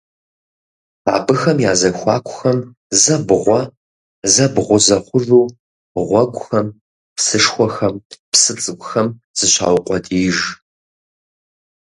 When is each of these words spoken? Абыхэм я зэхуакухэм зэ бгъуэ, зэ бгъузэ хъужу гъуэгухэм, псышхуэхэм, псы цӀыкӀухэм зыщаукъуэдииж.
Абыхэм 1.15 1.57
я 1.69 1.73
зэхуакухэм 1.79 2.57
зэ 3.01 3.15
бгъуэ, 3.27 3.61
зэ 4.33 4.45
бгъузэ 4.53 4.97
хъужу 5.05 5.45
гъуэгухэм, 6.07 6.67
псышхуэхэм, 7.15 7.93
псы 8.31 8.53
цӀыкӀухэм 8.61 9.07
зыщаукъуэдииж. 9.37 10.39